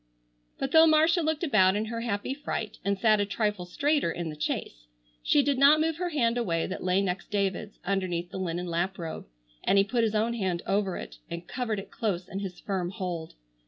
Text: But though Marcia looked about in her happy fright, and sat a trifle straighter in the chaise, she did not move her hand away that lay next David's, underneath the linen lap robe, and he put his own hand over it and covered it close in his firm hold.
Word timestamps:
But 0.57 0.71
though 0.71 0.87
Marcia 0.87 1.21
looked 1.21 1.43
about 1.43 1.75
in 1.75 1.85
her 1.85 2.01
happy 2.01 2.33
fright, 2.33 2.79
and 2.83 2.97
sat 2.97 3.19
a 3.19 3.23
trifle 3.27 3.65
straighter 3.67 4.09
in 4.11 4.29
the 4.31 4.39
chaise, 4.41 4.87
she 5.21 5.43
did 5.43 5.59
not 5.59 5.79
move 5.79 5.97
her 5.97 6.09
hand 6.09 6.39
away 6.39 6.65
that 6.65 6.83
lay 6.83 7.03
next 7.03 7.29
David's, 7.29 7.77
underneath 7.85 8.31
the 8.31 8.39
linen 8.39 8.65
lap 8.65 8.97
robe, 8.97 9.27
and 9.63 9.77
he 9.77 9.83
put 9.83 10.03
his 10.03 10.15
own 10.15 10.33
hand 10.33 10.63
over 10.65 10.97
it 10.97 11.19
and 11.29 11.47
covered 11.47 11.77
it 11.77 11.91
close 11.91 12.27
in 12.27 12.39
his 12.39 12.59
firm 12.59 12.89
hold. 12.89 13.35